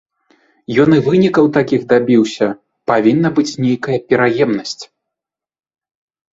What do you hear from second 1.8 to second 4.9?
дабіўся, павінна быць нейкая пераемнасць.